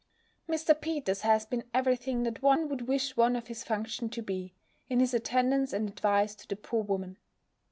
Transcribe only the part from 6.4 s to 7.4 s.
the poor woman.